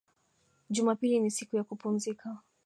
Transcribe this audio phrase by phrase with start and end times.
[0.69, 2.37] Jumapili ni siku ya kupumzika